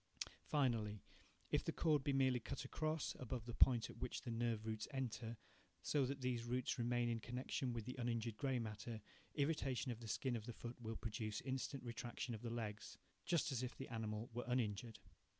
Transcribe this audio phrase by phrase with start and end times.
[0.47, 1.03] Finally,
[1.51, 4.87] if the cord be merely cut across, above the point at which the nerve roots
[4.89, 5.37] enter,
[5.83, 8.99] so that these roots remain in connection with the uninjured grey matter,
[9.35, 13.51] irritation of the skin of the foot will produce instant retraction of the legs, just
[13.51, 14.97] as if the animal were uninjured.